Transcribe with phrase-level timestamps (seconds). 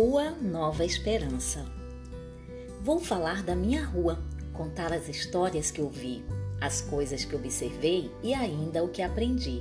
[0.00, 1.66] Rua Nova Esperança.
[2.84, 4.16] Vou falar da minha rua,
[4.52, 6.24] contar as histórias que ouvi,
[6.60, 9.60] as coisas que observei e ainda o que aprendi.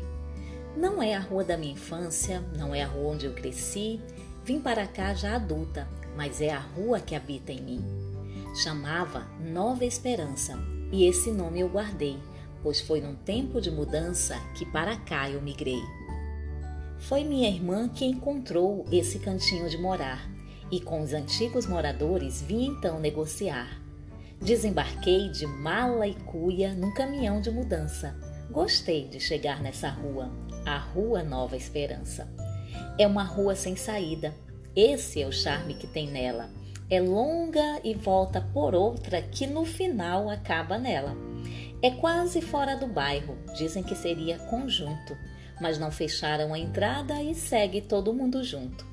[0.76, 3.99] Não é a rua da minha infância, não é a rua onde eu cresci,
[4.46, 7.83] vim para cá já adulta, mas é a rua que habita em mim.
[8.62, 10.54] Chamava Nova Esperança
[10.92, 12.19] e esse nome eu guardei,
[12.62, 15.81] pois foi num tempo de mudança que para cá eu migrei.
[16.99, 20.36] Foi minha irmã que encontrou esse cantinho de morar
[20.71, 23.81] e com os antigos moradores vim então negociar.
[24.41, 28.16] Desembarquei de mala e cuia num caminhão de mudança.
[28.52, 30.31] Gostei de chegar nessa rua,
[30.66, 32.27] a Rua Nova Esperança.
[32.98, 34.34] É uma rua sem saída.
[34.75, 36.49] Esse é o charme que tem nela.
[36.89, 41.16] É longa e volta por outra que no final acaba nela.
[41.81, 45.16] É quase fora do bairro, dizem que seria conjunto
[45.59, 48.86] mas não fecharam a entrada e segue todo mundo junto.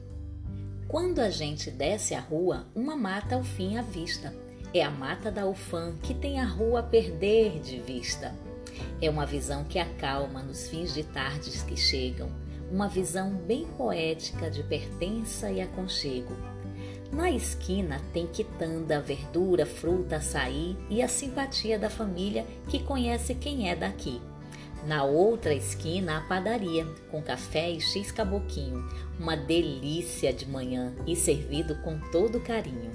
[0.94, 4.32] Quando a gente desce a rua, uma mata ao fim à vista.
[4.72, 8.32] É a mata da Ufam que tem a rua a perder de vista.
[9.02, 12.30] É uma visão que acalma nos fins de tardes que chegam,
[12.70, 16.32] uma visão bem poética de pertença e aconchego.
[17.12, 23.68] Na esquina tem quitanda, verdura, fruta, açaí e a simpatia da família que conhece quem
[23.68, 24.22] é daqui.
[24.86, 28.86] Na outra esquina, a padaria, com café e x caboquinho,
[29.18, 32.92] uma delícia de manhã e servido com todo carinho.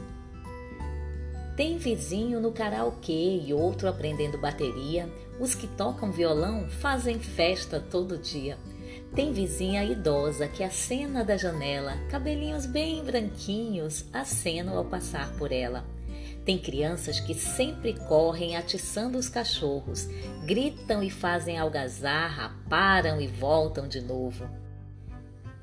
[1.59, 5.09] Tem vizinho no karaokê e outro aprendendo bateria.
[5.39, 8.57] Os que tocam violão fazem festa todo dia.
[9.13, 15.83] Tem vizinha idosa que acena da janela, cabelinhos bem branquinhos, acenam ao passar por ela.
[16.49, 20.09] Tem crianças que sempre correm atiçando os cachorros,
[20.47, 24.49] gritam e fazem algazarra, param e voltam de novo.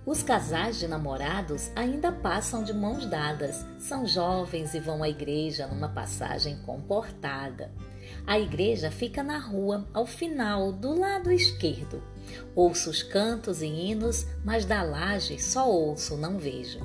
[0.07, 5.67] Os casais de namorados ainda passam de mãos dadas, são jovens e vão à igreja
[5.67, 7.73] numa passagem comportada.
[8.25, 12.01] A igreja fica na rua, ao final, do lado esquerdo.
[12.55, 16.79] Ouço os cantos e hinos, mas da laje só ouço, não vejo.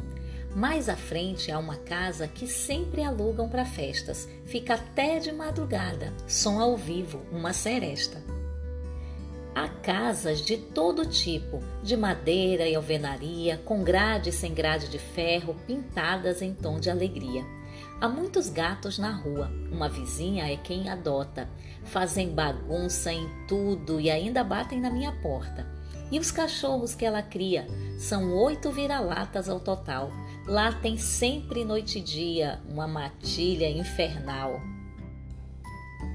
[0.56, 4.28] Mais à frente há uma casa que sempre alugam para festas.
[4.46, 8.22] Fica até de madrugada, som ao vivo, uma seresta.
[9.56, 15.00] Há casas de todo tipo, de madeira e alvenaria, com grade e sem grade de
[15.00, 17.46] ferro, pintadas em tom de alegria.
[18.00, 21.50] Há muitos gatos na rua, uma vizinha é quem adota.
[21.84, 25.81] Fazem bagunça em tudo e ainda batem na minha porta.
[26.12, 27.66] E os cachorros que ela cria?
[27.98, 30.12] São oito vira-latas ao total.
[30.46, 34.60] Lá tem sempre noite e dia uma matilha infernal.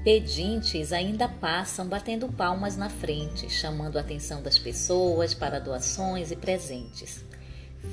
[0.03, 6.35] Pedintes ainda passam batendo palmas na frente, chamando a atenção das pessoas para doações e
[6.35, 7.25] presentes.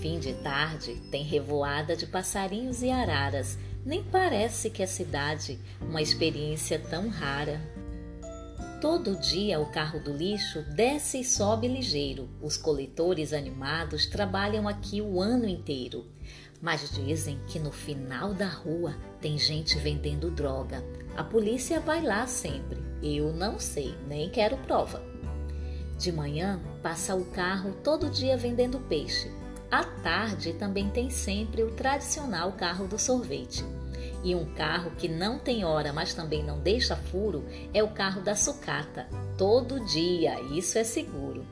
[0.01, 3.59] Fim de tarde tem revoada de passarinhos e araras.
[3.85, 7.61] Nem parece que a cidade, uma experiência tão rara.
[8.85, 12.29] Todo dia o carro do lixo desce e sobe ligeiro.
[12.43, 16.05] Os coletores animados trabalham aqui o ano inteiro.
[16.61, 20.85] Mas dizem que no final da rua tem gente vendendo droga.
[21.17, 22.79] A polícia vai lá sempre.
[23.03, 25.03] Eu não sei, nem quero prova.
[25.99, 29.31] De manhã passa o carro todo dia vendendo peixe.
[29.71, 33.65] À tarde também tem sempre o tradicional carro do sorvete.
[34.25, 38.23] E um carro que não tem hora, mas também não deixa furo, é o carro
[38.23, 39.07] da sucata.
[39.37, 41.45] Todo dia, isso é seguro.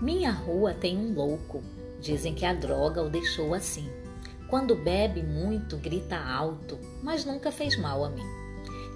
[0.00, 1.62] Minha rua tem um louco.
[2.00, 3.86] Dizem que a droga o deixou assim.
[4.48, 8.24] Quando bebe muito, grita alto, mas nunca fez mal a mim.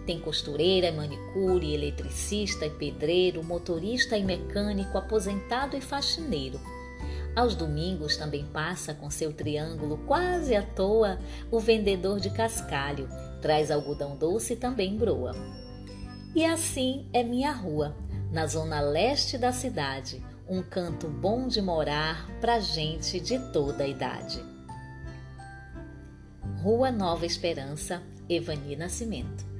[0.06, 6.58] Tem costureira, manicure, eletricista e pedreiro, motorista e mecânico, aposentado e faxineiro.
[7.34, 11.18] Aos domingos também passa com seu triângulo quase à toa
[11.50, 13.08] o vendedor de cascalho,
[13.40, 15.34] traz algodão doce e também broa.
[16.34, 17.96] E assim é minha rua,
[18.30, 23.88] na zona leste da cidade, um canto bom de morar para gente de toda a
[23.88, 24.42] idade.
[26.62, 29.51] Rua Nova Esperança, Evani Nascimento.